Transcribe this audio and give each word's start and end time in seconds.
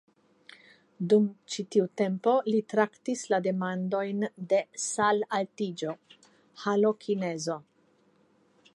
Dum 1.11 1.27
ĉi 1.55 1.65
tiu 1.75 1.85
tempo 2.01 2.33
li 2.47 2.61
traktis 2.73 3.21
la 3.33 3.41
demandojn 3.49 4.25
de 4.55 4.63
salaltiĝo 4.87 5.97
(halokinezo). 6.65 7.63